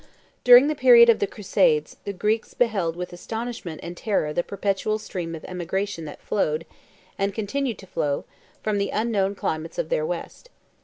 [0.43, 4.97] During the period of the crusades, the Greeks beheld with astonishment and terror the perpetual
[4.97, 6.65] stream of emigration that flowed,
[7.19, 8.25] and continued to flow,
[8.63, 10.49] from the unknown climates of their West.